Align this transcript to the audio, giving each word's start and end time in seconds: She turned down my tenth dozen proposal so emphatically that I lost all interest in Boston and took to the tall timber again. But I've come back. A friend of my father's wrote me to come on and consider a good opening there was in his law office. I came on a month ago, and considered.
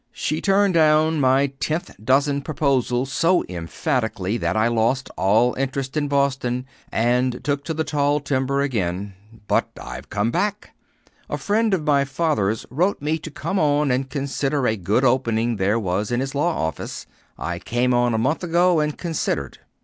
She 0.11 0.41
turned 0.41 0.73
down 0.73 1.19
my 1.19 1.45
tenth 1.59 1.91
dozen 2.03 2.41
proposal 2.41 3.05
so 3.05 3.43
emphatically 3.47 4.35
that 4.37 4.57
I 4.57 4.67
lost 4.67 5.11
all 5.15 5.53
interest 5.59 5.95
in 5.95 6.07
Boston 6.07 6.65
and 6.91 7.43
took 7.43 7.63
to 7.65 7.73
the 7.75 7.83
tall 7.83 8.19
timber 8.19 8.61
again. 8.61 9.13
But 9.47 9.69
I've 9.79 10.09
come 10.09 10.31
back. 10.31 10.73
A 11.29 11.37
friend 11.37 11.71
of 11.75 11.83
my 11.83 12.03
father's 12.03 12.65
wrote 12.71 12.99
me 12.99 13.19
to 13.19 13.29
come 13.29 13.59
on 13.59 13.91
and 13.91 14.09
consider 14.09 14.65
a 14.65 14.75
good 14.75 15.05
opening 15.05 15.57
there 15.57 15.77
was 15.79 16.09
in 16.11 16.19
his 16.19 16.33
law 16.33 16.49
office. 16.65 17.05
I 17.37 17.59
came 17.59 17.93
on 17.93 18.15
a 18.15 18.17
month 18.17 18.43
ago, 18.43 18.79
and 18.79 18.97
considered. 18.97 19.59